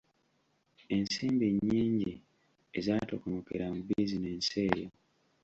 [0.95, 2.11] Ensimbi nnyingi
[2.77, 4.87] ezaatokomokera mu bizinensi eyo.